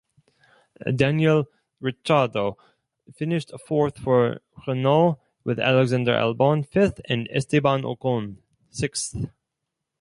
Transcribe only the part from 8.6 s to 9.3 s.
sixth.